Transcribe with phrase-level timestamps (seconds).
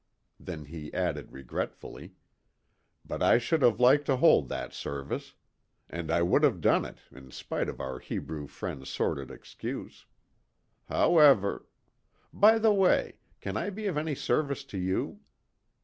[0.39, 2.15] Then he added regretfully:
[3.05, 5.35] "But I should have liked to hold that service.
[5.87, 10.07] And I would have done it, in spite of our Hebrew friend's sordid excuse.
[10.85, 11.67] However
[12.33, 15.19] By the way, can I be of any service to you?"